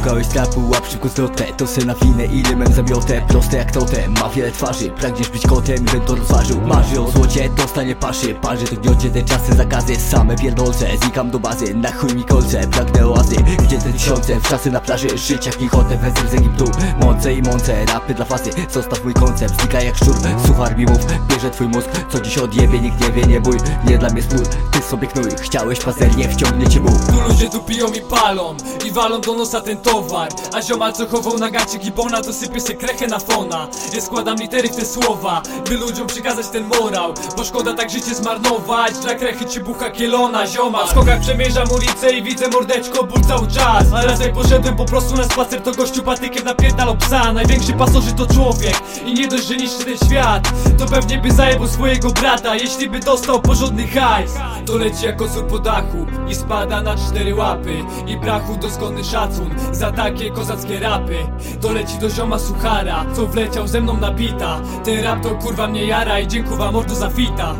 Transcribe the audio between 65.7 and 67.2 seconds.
jara I dziękuję mordo za